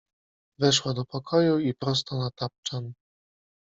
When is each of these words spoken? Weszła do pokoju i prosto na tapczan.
Weszła 0.59 0.93
do 0.93 1.05
pokoju 1.05 1.59
i 1.59 1.73
prosto 1.73 2.17
na 2.17 2.31
tapczan. 2.31 2.93